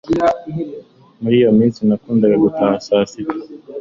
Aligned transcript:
Muri 1.21 1.35
iyo 1.41 1.51
minsi 1.59 1.79
nakundaga 1.89 2.35
gutaha 2.43 2.75
saa 2.85 3.05
sita 3.11 3.35